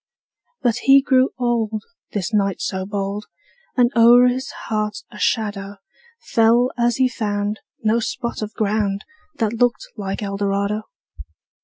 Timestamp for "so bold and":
2.59-3.91